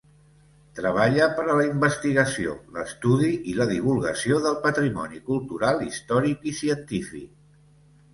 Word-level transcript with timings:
Treballa 0.77 1.25
per 1.39 1.41
a 1.41 1.57
la 1.57 1.65
investigació, 1.65 2.55
l'estudi 2.77 3.29
i 3.51 3.53
la 3.59 3.67
divulgació 3.73 4.39
del 4.47 4.57
patrimoni 4.63 5.21
cultural, 5.29 5.85
històric 5.89 6.49
i 6.53 6.55
científic. 6.63 7.29